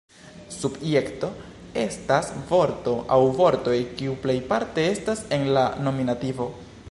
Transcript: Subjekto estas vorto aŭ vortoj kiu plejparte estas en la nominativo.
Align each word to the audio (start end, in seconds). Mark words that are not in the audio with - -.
Subjekto 0.53 1.27
estas 1.81 2.31
vorto 2.53 2.95
aŭ 3.17 3.19
vortoj 3.41 3.77
kiu 3.99 4.17
plejparte 4.25 4.89
estas 4.95 5.25
en 5.39 5.49
la 5.59 5.69
nominativo. 5.89 6.53